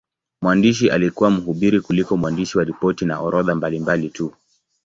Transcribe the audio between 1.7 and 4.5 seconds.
kuliko mwandishi wa ripoti na orodha mbalimbali tu.